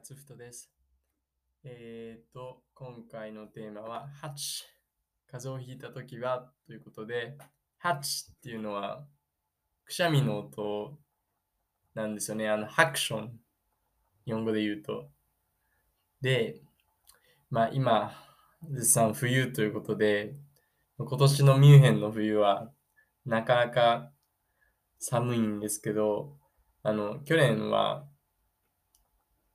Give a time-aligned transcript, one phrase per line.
[0.00, 0.70] ドイツ情報アルパカツフトです。
[1.64, 4.64] えーと、今回のテーマは、ハチ。
[5.30, 7.36] 風邪をひいたときはということで、
[7.78, 9.04] ハチっていうのは、
[9.84, 10.98] くしゃみの音
[11.94, 12.48] なんですよね。
[12.48, 13.38] あの、ハクション。
[14.24, 15.10] 日本語で言うと。
[16.20, 16.62] で、
[17.50, 18.12] まあ今、
[18.70, 20.34] 絶賛冬ということで、
[20.98, 22.70] 今年のミュンヘンの冬は
[23.24, 24.10] なかなか
[24.98, 26.38] 寒いんですけど、
[26.82, 28.09] あの、去年は、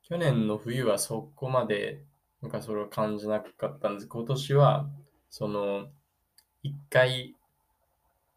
[0.08, 2.04] 去年の冬はそこまで、
[2.42, 4.08] なんかそれを感じなかったんです。
[4.08, 4.88] 今年は、
[5.32, 5.88] その、
[6.62, 7.36] 一回、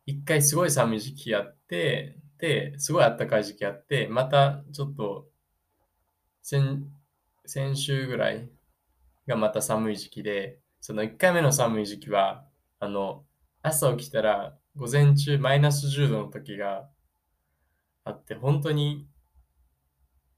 [0.07, 5.29] 一回すごい寒い時期やって、で、すごい暖かい時期やって、またちょっと、
[6.41, 6.91] 先、
[7.45, 8.49] 先週ぐらい
[9.27, 12.47] がまた寒い時期で、その1回目の寒い時期は、
[12.81, 13.27] あの、
[13.61, 16.89] 朝起きたら午前中マイナス10度の時が
[18.05, 19.07] あって、本当に、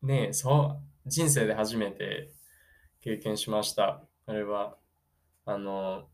[0.02, 2.30] ねえ、そう、人生で初めて
[3.00, 4.02] 経験しました。
[4.26, 4.76] あれは、
[5.44, 6.08] あの、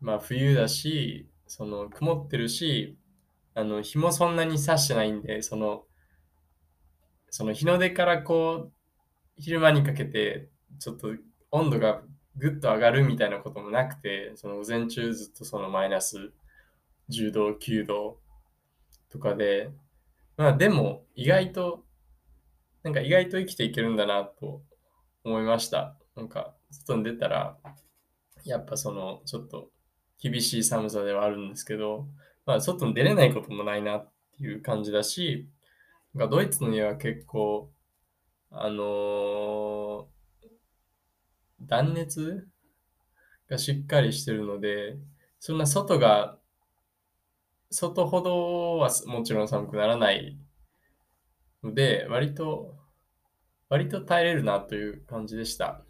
[0.00, 2.98] まあ冬だし、その曇ってるし、
[3.54, 5.84] あの日もそんなに差してないんで、その、
[7.30, 8.72] その日の出からこう、
[9.36, 11.08] 昼間にかけて、ちょっと
[11.50, 12.02] 温度が
[12.36, 16.32] ぐっと上がるみたいなこともなくて、その午前中ずっとそのマイナス
[17.08, 18.18] 10度、9度
[19.10, 19.70] とかで、
[20.36, 21.84] まあでも意外と、
[22.82, 24.62] なんか意外と生きていけるんだなと
[25.24, 25.96] 思いました。
[26.16, 27.58] なんか外に出たら、
[28.44, 29.70] やっぱそのちょっと
[30.20, 32.06] 厳しい寒さではあるんですけど、
[32.46, 35.48] まあ外に出れないこともないなっていう感じだし、
[36.14, 37.70] なんかドイツの家は結構、
[38.50, 40.20] あのー
[41.60, 42.48] 断熱
[43.48, 44.96] がしっかりしてるので、
[45.38, 46.38] そんな外が、
[47.70, 50.38] 外ほどはもちろん寒くならない
[51.62, 52.76] ので、割と、
[53.68, 55.82] 割と耐えれるなという感じでした。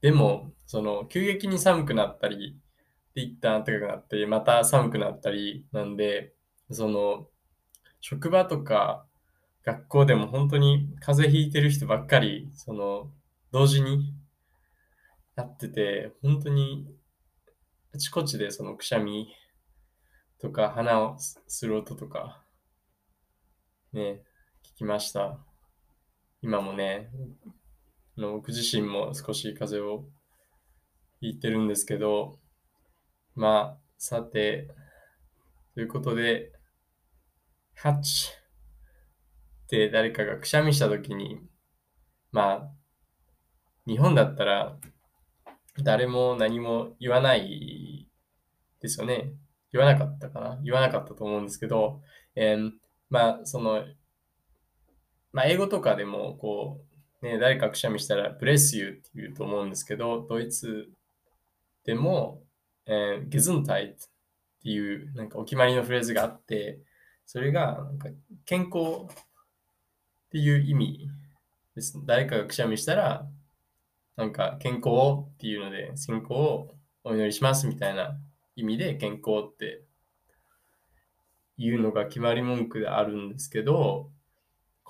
[0.00, 2.58] でも、その、急激に寒くなったり、
[3.14, 6.32] で、一旦暖かくなって、また寒くなったりなんで、
[6.70, 7.28] その、
[8.00, 9.04] 職場とか
[9.64, 13.10] 学校でも本当に風邪ひいてる人ばっかり、その、
[13.52, 14.14] 同時に
[15.36, 16.86] なってて、本当に
[17.92, 19.34] あちこちでそのくしゃみ
[20.40, 22.42] とか鼻をする音とか、
[23.92, 24.22] ね、
[24.80, 25.36] きました。
[26.40, 27.10] 今もね、
[28.16, 30.06] あの僕自身も少し風邪を
[31.20, 32.38] ひいてるんですけど、
[33.34, 34.68] まあ、さて、
[35.74, 36.52] ということで、
[37.74, 38.30] ハッチ
[39.64, 41.42] って誰かがくしゃみしたときに、
[42.32, 42.70] まあ、
[43.86, 44.78] 日本だったら
[45.82, 48.08] 誰も何も言わない
[48.80, 49.34] ですよね。
[49.72, 52.00] 言わなかったかな言わなかったと思うんですけど、
[52.34, 52.70] えー
[53.10, 53.84] まあ、その、
[55.32, 56.80] まあ、英語とかでも、こ
[57.22, 60.90] う、ね、誰かくしゃみしたら、bless you って言うと思うんですけど、ドイツ
[61.84, 62.42] でも、
[62.86, 63.96] えー、gesundheit っ
[64.62, 66.80] ていう、なんかお決まりのフレーズがあって、
[67.26, 68.08] それが、なんか
[68.44, 69.08] 健康っ
[70.30, 71.08] ていう意味
[71.76, 72.00] です。
[72.04, 73.26] 誰かがくしゃみしたら、
[74.16, 76.74] なんか健康っていうので、健康を
[77.04, 78.18] お祈りしますみたいな
[78.56, 79.82] 意味で健康って
[81.56, 84.10] いうのが決まり文句であるんですけど、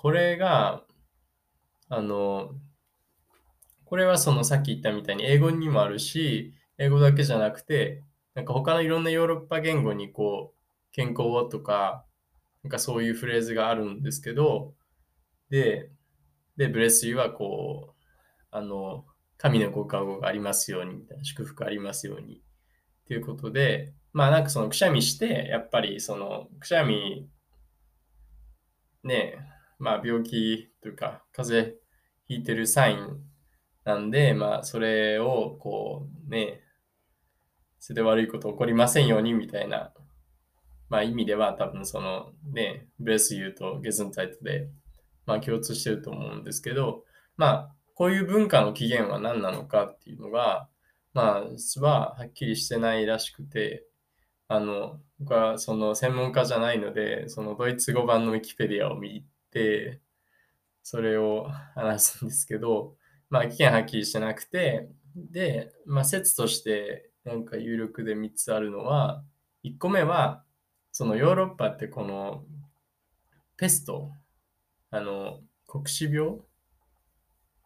[0.01, 0.81] これが、
[1.87, 2.55] あの、
[3.85, 8.03] これはそのさっき言ったみたいに英語にもあるし、英語だけじゃなくて、
[8.33, 12.03] なんか他のいろんなヨーロッパ言語にこう、健康をとか、
[12.63, 14.73] なんかそういうフレーズがあるんですけど、
[15.51, 15.91] で、
[16.57, 17.93] で、ブレスユーはこう、
[18.49, 19.05] あの、
[19.37, 22.37] 神のご加護がありますように、みたいな祝福ありますように。
[22.37, 22.39] っ
[23.05, 27.29] ていうことで、まあなんかそのくしゃみして、やっぱりそのくしゃみ、
[29.03, 29.50] ね
[29.81, 31.79] まあ病気というか、風邪
[32.27, 33.19] ひいてるサイン
[33.83, 36.61] なんで、まあそれをこうね、
[37.79, 39.91] それで悪いこと起こりませんようにみたいな、
[40.89, 44.69] まあ意味では多分そのね、ブレスユーとゲズンタイトで、
[45.25, 47.03] まあ共通してると思うんですけど、
[47.35, 50.69] まあこういう文化の起源は何なのかっていうのが、
[51.15, 53.87] まあ実ははっきりしてないらしくて、
[54.47, 59.31] あの、僕はその専門家じゃないので、そのドイツ語版のウィキペディアを見て、
[60.83, 62.95] それを話すんですけど、
[63.29, 69.23] まあ、意見はっきりしてなくて、で、まあ、説として、なんか有力で3つあるのは、
[69.63, 70.43] 1個目は、
[70.91, 72.43] そのヨーロッパってこの、
[73.57, 74.11] ペスト、
[74.89, 76.39] あの、黒死病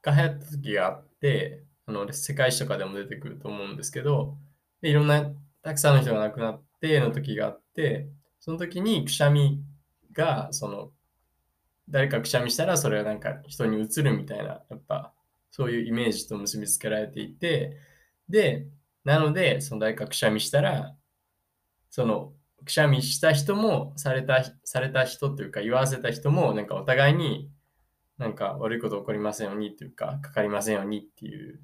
[0.01, 4.37] が流行った時があって、あの、世界史とかでも出てくると思うんですけど、
[4.81, 5.31] でいろんな、
[5.63, 8.07] たくさんの人が亡くなっての時があって、
[8.39, 9.63] その時にくしゃみ
[10.11, 10.91] が、その、
[11.89, 15.13] 誰かくしゃみしたらそれはなんか人に移るみたいな、やっぱ
[15.51, 17.77] そういうイメージと結びつけられていて、
[18.29, 18.67] で、
[19.03, 20.95] なので、その誰かくしゃみしたら、
[21.89, 22.33] その
[22.65, 27.49] くしゃみした人もされたされた人というか言わせた人もなんかお互いに
[28.17, 31.61] なんか悪いこと起こりませんようにというかかかりませんようにっていう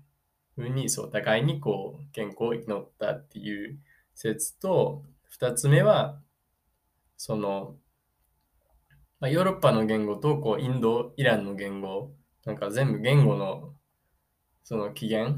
[0.55, 3.79] ふうにそうお互いにこう健康を祈ったっていう
[4.13, 5.03] 説と
[5.37, 6.19] 2つ目は
[7.17, 7.75] その、
[9.21, 12.11] まあ、ヨーロッパの言語とこうインドイランの言語
[12.43, 13.73] なんか全部言語の
[14.63, 15.37] その起源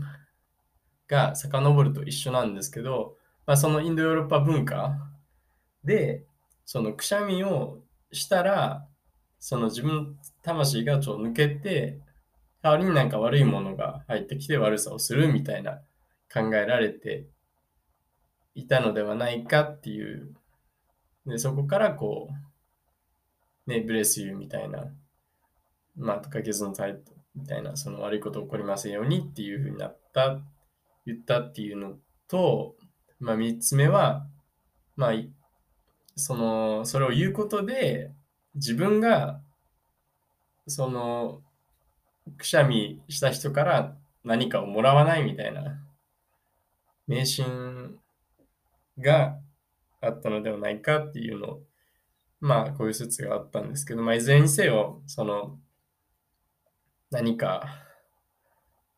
[1.07, 4.95] が遡ると一緒なんですけど、まあ、そのインドヨーロッパ文化
[5.83, 6.23] で、
[6.65, 7.79] そのくしゃみを
[8.11, 8.87] したら、
[9.39, 11.99] その自分、魂がちょっと抜けて、
[12.61, 15.81] 代わりになんか悪いものが入ってきて悪さをするみたいな
[16.33, 17.25] 考えられて
[18.55, 20.33] いたのではないかっていう。
[21.25, 22.52] で、そこからこう、
[23.67, 24.91] ね、ブレスユーみたいな、
[25.95, 30.39] まあ、とかゲズのタイプみたいな、その悪いこと起こりませんようにっていうふうになった、
[31.05, 32.75] 言ったっていうのと、
[33.19, 34.27] まあ、三つ目は、
[34.95, 35.13] まあ、
[36.15, 38.11] その、それを言うことで、
[38.55, 39.41] 自分が、
[40.67, 41.41] その、
[42.37, 45.81] くしゃみした人から何かをもらわないみたいな、
[47.07, 47.97] 迷信
[48.99, 49.37] が
[50.01, 51.63] あったのではないかっていうのを、
[52.43, 55.57] まあ、こういう説があったんですけど、まあ、いずれにせよ、その、
[57.09, 57.69] 何か、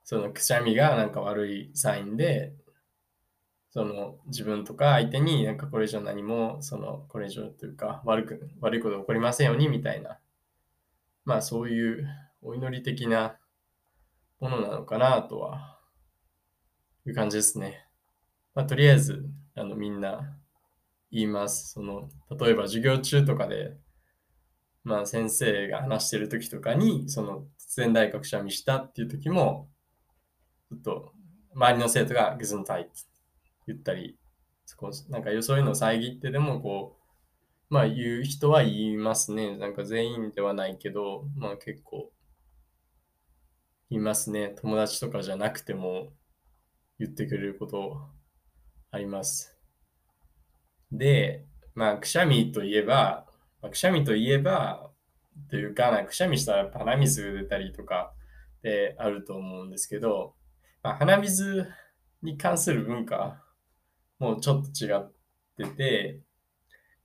[0.03, 2.55] そのくしゃみがなんか悪いサインで、
[3.69, 10.17] その自分とか相手になんかこれ以上何もそのこれ以上というか悪く悪いこと起こりませんようにみたいな
[11.25, 12.07] まあそういう
[12.41, 13.35] お祈り的な
[14.39, 15.77] ものなのかなとは
[17.05, 17.85] いう感じですね。
[18.53, 20.37] まあとりあえずあのみんな
[21.11, 21.71] 言います。
[21.73, 22.09] その
[22.39, 23.77] 例えば授業中とかで
[24.83, 29.69] まあ先生が話してる時とかにその突然大学者見したっていう時も
[30.69, 31.13] ちょっと
[31.53, 32.89] 周りの生徒がグズンタイ
[33.67, 34.17] 言ったり、
[34.65, 36.97] そこなんかよそいの遮ってでもこ
[37.69, 39.57] う、まあ言う人は言いますね。
[39.57, 42.11] なんか全員ではないけど、まあ結構
[43.89, 44.53] 言いますね。
[44.61, 46.13] 友達とかじゃなくても
[46.99, 48.01] 言ってくれること
[48.91, 49.54] あります。
[50.91, 53.25] で、まあくしゃみといえば、
[53.61, 54.91] まあ、くしゃみといえば、
[55.49, 58.13] というか、くしゃみしたら鼻水出たりとか
[58.61, 60.33] であると思うんですけど、
[60.83, 61.67] まあ、鼻水
[62.21, 63.41] に関する文化
[64.19, 65.11] もうちょっと違っ
[65.57, 66.19] てて、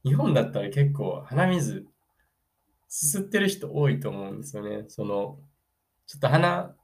[0.05, 1.87] 日本だったら結構鼻水
[2.89, 4.85] すすってる人多いと思うんですよね。
[4.89, 5.39] その、
[6.07, 6.75] ちょっと鼻、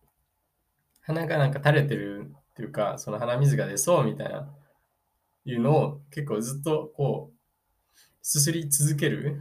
[1.03, 4.49] 鼻がなんか垂れてるっていうか、その鼻水が出そうみたいな、
[5.47, 7.37] いうのを結構ずっとこう、
[8.21, 9.41] すすり続ける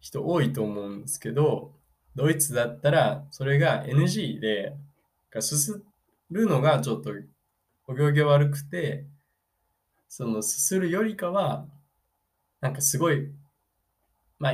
[0.00, 1.72] 人多いと思うんですけど、
[2.14, 4.76] ドイツだったらそれが NG で、
[5.40, 5.82] すす
[6.30, 7.10] るのがちょっと
[7.86, 9.06] お行儀悪くて、
[10.08, 11.66] そのすするよりかは、
[12.60, 13.32] なんかすごい、
[14.38, 14.52] まあ、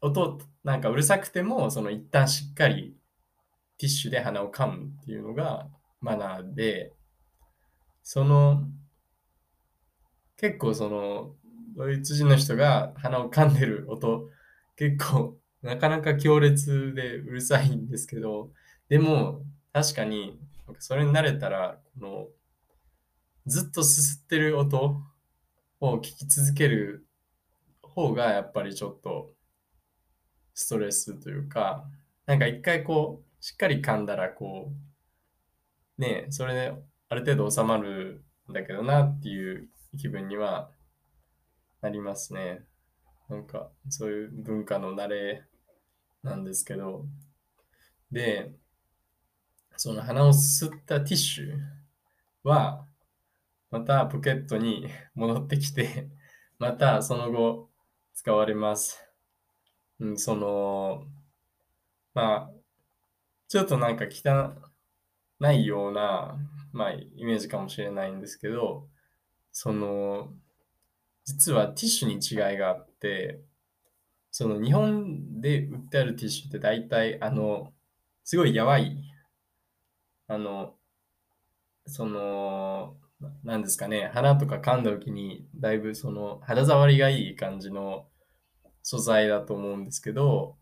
[0.00, 2.96] 音、なんかうるさくても、その一旦しっかり
[3.76, 5.68] ティッシュで鼻を噛むっていうのが
[6.00, 6.94] マナーで、
[8.02, 8.64] その、
[10.36, 11.34] 結構その、
[11.76, 14.30] ドイツ人の人が鼻を噛んでる音、
[14.76, 18.50] 結構なかなか強烈でうるさいんですけど、
[18.88, 20.38] でも確かに
[20.78, 22.26] それに慣れたら、この
[23.46, 25.00] ずっとすすってる音
[25.80, 27.06] を聞き続ける
[27.82, 29.30] 方がやっぱりちょっと
[30.54, 31.84] ストレスというか、
[32.26, 34.72] なんか一回こう、しっかり噛んだらこ
[35.98, 36.74] う、ねそれで
[37.08, 40.70] ある程度収まるんだけどなっていう気分には
[41.80, 42.64] なりますね。
[43.28, 45.44] なんかそういう文化の慣れ
[46.22, 47.06] なんですけど、
[48.10, 48.52] で、
[49.76, 51.58] その鼻を吸ったティッシュ
[52.42, 52.86] は、
[53.70, 56.08] またポケットに戻ってきて、
[56.58, 57.70] またその後
[58.14, 59.02] 使われます。
[59.98, 61.06] うん、その、
[62.14, 62.52] まあ、
[63.48, 64.54] ちょっとなんか汚
[65.52, 66.38] いような、
[66.72, 68.88] まあ、イメージかもしれないんですけど、
[69.58, 70.34] その、
[71.24, 73.40] 実はティッシュに違いがあって、
[74.30, 77.72] その日本で売ってあるティッシュって大体、あの、
[78.22, 78.98] すごいやばい、
[80.28, 80.74] あの、
[81.86, 82.98] その、
[83.44, 88.10] なんですかね、花とか噛んだ時に、だいぶその肌触りがいい感じの
[88.82, 90.58] 素材だと思うんですけど、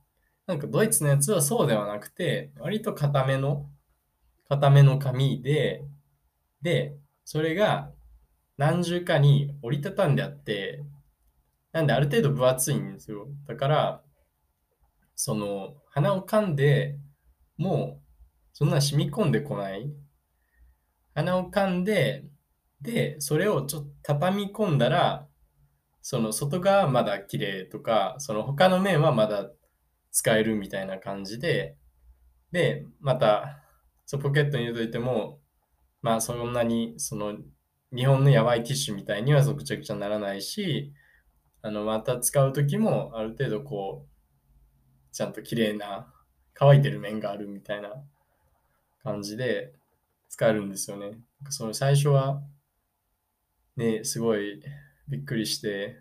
[0.46, 3.68] なんかドイツのやつはそうではなくて、割と固めの、
[4.48, 5.82] 固めの紙で、
[6.62, 7.90] で、それが
[8.56, 10.82] 何重かに折りたたんであって、
[11.72, 13.28] なんである程度分厚いんですよ。
[13.46, 14.02] だから、
[15.16, 16.98] その鼻を噛んで
[17.56, 18.04] もう
[18.52, 19.90] そんな染み込んでこない
[21.14, 22.24] 鼻を噛んで
[22.80, 25.26] でそれをちょっと畳み込んだら
[26.02, 29.50] その外側はまだ綺麗とかその他の面はまだ
[30.10, 31.76] 使えるみたいな感じで
[32.52, 33.62] でまた
[34.06, 35.40] そポケットに入れといても
[36.02, 37.36] まあそんなにその
[37.94, 40.92] 日本のやばいティッシュみたいにはぐちゃぐちゃならないし
[41.62, 46.12] あのまた使う時もある程度こうちゃんと綺麗な
[46.54, 47.90] 乾いてる面があるみたいな
[49.02, 49.74] 感じで
[50.28, 51.12] 使えるんですよね。
[51.50, 52.42] その最初は
[53.76, 54.60] ねすごい
[55.08, 55.98] びっくりして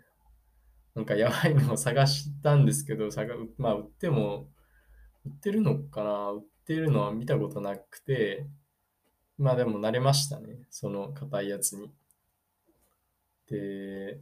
[0.94, 4.48] なんかやばいのを探したんですけど探まあ売っても
[5.24, 6.30] 売ってるのかな？
[6.32, 8.46] 売ってるのは見たことなくて
[9.38, 11.90] まあでも慣れましたねその硬いやつに。
[13.48, 14.20] で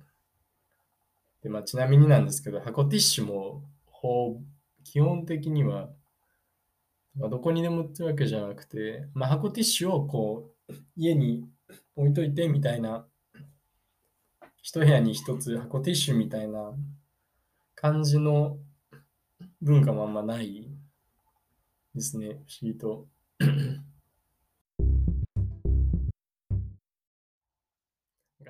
[1.42, 4.40] で、まあ、ちなみになんですけど、箱ティッシュも、ほ
[4.85, 5.90] 基本的には、
[7.16, 11.45] まあ、どこにでもってわけじゃなくて、まあ、箱ティッシュをこう、家に
[11.97, 13.07] 置いといてみたいな、
[14.62, 16.73] 一部屋に一つ箱ティッシュみたいな
[17.75, 18.59] 感じの
[19.61, 20.69] 文化もあんまない
[21.95, 23.09] ですね、不思議と。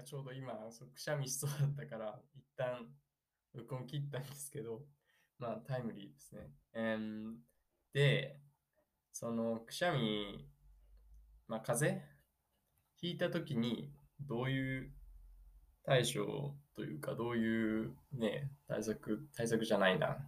[0.05, 2.87] ちょうど今、そうくしゃみしそうだったから、一旦
[3.55, 4.83] 録音切ったんですけど、
[5.39, 6.51] まあタイムリーですね。
[6.75, 7.33] えー、
[7.93, 8.37] で、
[9.13, 10.49] そのくしゃみ、
[11.49, 12.09] まあ風邪？
[12.97, 14.93] ひいたときにどういう
[15.85, 20.19] 対処というか、どういうね、対策、対策じゃないな。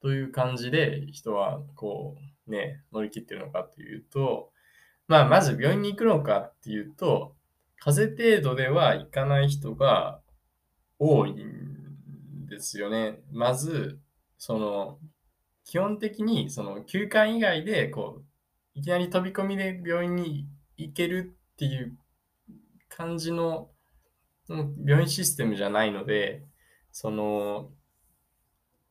[0.00, 4.52] という感じで人はこうね、乗り切ってるのかというと、
[5.08, 7.34] まあまず病院に行くのかっていうと、
[7.80, 10.20] 風邪程度では行かない人が
[10.98, 13.20] 多いんですよね。
[13.32, 13.98] まず、
[14.38, 14.98] その、
[15.70, 18.22] 基本的にその休館以外でこ
[18.74, 21.96] ういきなり飛び込みで病院に行けるっていう
[22.88, 23.70] 感じの
[24.48, 26.42] 病院システムじゃないので
[26.90, 27.70] その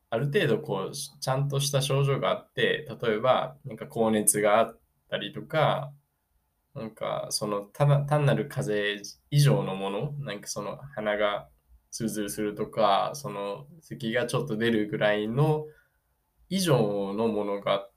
[0.10, 4.80] ある程度こうちゃんとした症状があって例えばなんか高熱があっ
[5.10, 5.92] たりとか
[6.76, 11.50] なんか、その、ただ、単なる風邪以上のもの、なんかその、鼻が
[11.92, 15.66] スルスルするとか、その、咳がちょっと出るぐらいの
[16.50, 17.90] 以上のものが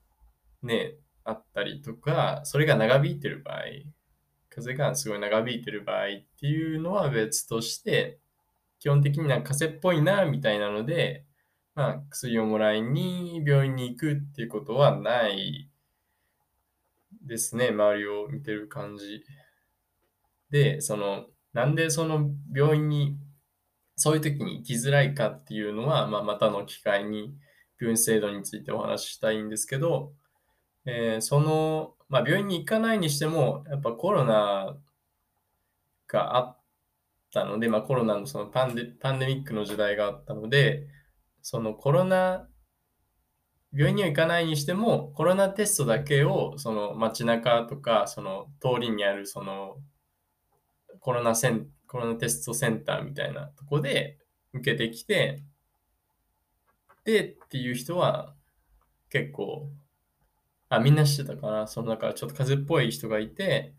[0.62, 3.62] ね、あったりとか、それが長引いてる場合、
[4.50, 6.08] 風がすごい長引いてる場合っ
[6.40, 8.20] ていうのは別として、
[8.80, 11.24] 基本的になんか風邪っぽいな、みたいなので、
[11.74, 15.70] まあ、薬をもらいに病院に行くっていうことはない
[17.26, 19.24] ですね、周りを見てる感じ。
[20.50, 23.16] で、その、なんでその病院に
[23.96, 27.34] そういう時に行きづらいかっていうのは、まあ、またの機会に
[27.80, 30.12] 病院制度についてお話ししたいんですけど、
[30.84, 34.76] えー、その、まあ、病院に行かないにしても、やっぱコロナ
[36.08, 36.58] があっ
[37.32, 40.88] たので、まあ、コロナのそのパンデパンデミックの時代があったので、
[41.42, 42.48] そのコロナ
[43.72, 49.78] 病院には行かないにしても、コロナテストだけを、その街中とか、その通りにある、その
[51.00, 54.18] コロナセン、コロナテストセンターみたいなとこで
[54.52, 55.42] 受けてきて、
[57.04, 58.34] でっていう人は
[59.10, 59.68] 結構、
[60.68, 61.66] あ、みんな知ってたかな。
[61.66, 63.74] その、だからちょっと風邪っぽい人がいて、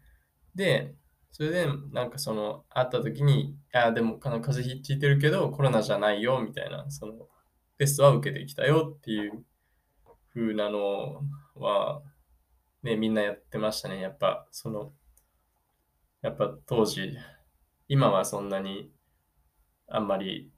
[0.54, 0.94] で、
[1.32, 7.14] それで、なんかその、会った時に、あ、でも、風邪ひいてるけど、コロナじゃないよ、みたいな、その、
[7.80, 9.44] テストは受けてきたよっていう
[10.34, 11.22] 風なの
[11.56, 12.02] は、
[12.82, 14.02] ね、みんなやってましたね。
[14.02, 14.94] やっぱ、その、
[16.22, 17.18] やっぱ当時、
[17.88, 18.92] 今はそんなに
[19.88, 20.52] あんまり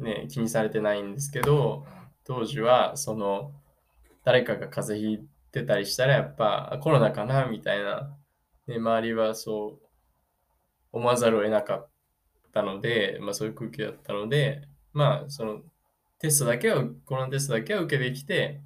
[0.00, 1.86] ね、気にされてないんですけど、
[2.24, 3.52] 当時は、その、
[4.24, 8.16] 誰かが風邪ひいてたりしたら、やっぱコロナかなみたいな、
[8.66, 9.86] ね、周りはそう
[10.92, 11.88] 思わざるを得なかっ
[12.52, 15.60] たので、まあそういう空気だったので、まあその
[16.20, 18.60] テストだけは、コロナテストだけは受けてきて、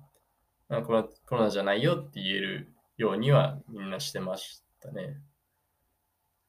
[0.69, 5.21] あコロコロナじゃないよって言えるようにはみんなしてましたね。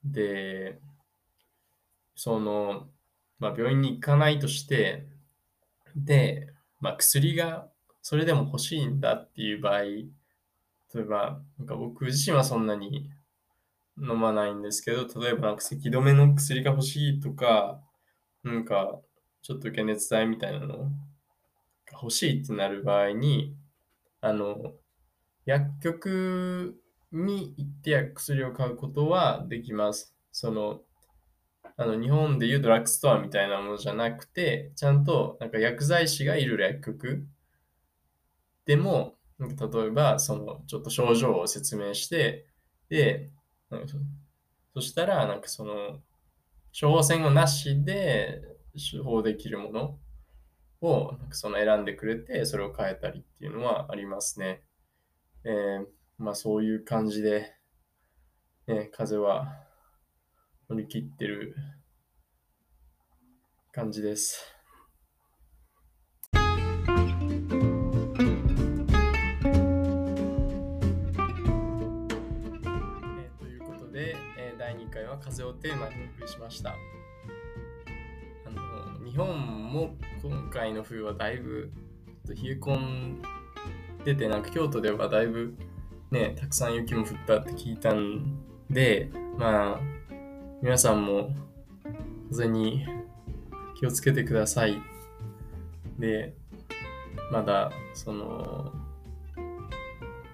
[0.03, 0.79] で、
[2.15, 2.87] その、
[3.37, 5.05] まあ、病院に行かないとして、
[5.95, 7.67] で、まあ、薬が
[8.01, 10.09] それでも欲しいんだっていう場合、例
[10.95, 13.11] えば、なんか僕自身はそんなに
[13.97, 17.79] 飲まないんですけど、例えばなんか咳止めの薬が欲しいとか、
[18.43, 19.01] なんか
[19.45, 20.85] ちょっと解熱剤みたいなのが
[22.01, 23.55] 欲しいってなる場合に、
[24.19, 24.73] あの、
[25.45, 30.15] 薬局に行って薬を買うことはできます。
[30.31, 30.81] その、
[31.77, 37.27] あの日本でいうドラッグストアみたいなものじゃなくて、ちゃんとなんか薬剤師がいる薬局
[38.65, 42.47] でも、なんか例えば、その、ちょっと症状を説明して、
[42.89, 43.29] で、
[44.73, 46.01] そしたら、なんかその、
[46.73, 49.99] 処方箋をなしで処方できるもの
[50.81, 54.63] をなんかその選んでくれて、それを変えたりっていうのはありますね。
[55.43, 55.85] えー
[56.17, 57.53] まあそういう感じで、
[58.67, 59.53] ね、風邪は
[60.69, 61.55] 乗り切ってる
[63.73, 64.39] 感じです。
[66.33, 76.73] えーということで、えー第2回は風をテーマにお送りしました。
[79.05, 79.27] 日本
[79.71, 81.71] も今回の冬はだいぶ
[82.27, 83.21] 冷え込ん
[84.03, 85.55] でて、なんか京都ではだいぶ
[86.09, 89.79] ね、たくさん雪も降ったって聞いたんで、まあ、
[90.61, 91.29] 皆さんも
[92.31, 92.87] 風邪に
[93.79, 94.81] 気をつけてください。
[95.99, 96.33] で、
[97.31, 98.73] まだ、その、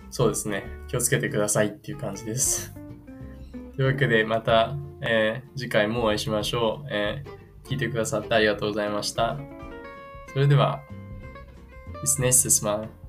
[0.10, 2.74] そうですね、気をつけてくださいっていう感じです。
[3.76, 7.41] というわけで、また、えー次回もお会いしましょう、えー
[7.72, 9.38] 聞いてくださってありがとうございました。
[10.34, 10.82] それでは、
[12.04, 13.01] bis nächstes Mal.